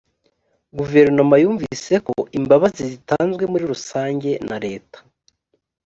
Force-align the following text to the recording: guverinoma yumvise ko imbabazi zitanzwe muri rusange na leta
guverinoma 0.77 1.35
yumvise 1.43 1.93
ko 2.07 2.15
imbabazi 2.39 2.81
zitanzwe 2.91 3.43
muri 3.51 3.63
rusange 3.73 4.31
na 4.49 4.57
leta 4.65 4.97